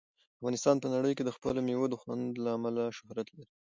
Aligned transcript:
افغانستان 0.37 0.75
په 0.83 0.87
نړۍ 0.95 1.13
کې 1.17 1.23
د 1.25 1.29
خپلو 1.37 1.59
مېوو 1.67 1.91
د 1.91 1.95
خوند 2.01 2.25
له 2.43 2.49
امله 2.57 2.83
شهرت 2.97 3.27
لري. 3.37 3.45